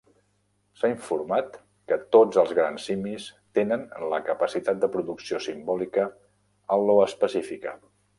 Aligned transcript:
S'ha 0.77 0.87
informat 0.91 1.57
que 1.91 1.97
tots 2.15 2.39
els 2.43 2.53
grans 2.59 2.85
simis 2.89 3.27
tenen 3.59 3.83
la 4.15 4.21
capacitat 4.31 4.81
de 4.85 4.89
producció 4.97 5.43
simbòlica 5.49 6.07
al·loespecífica. 6.77 7.77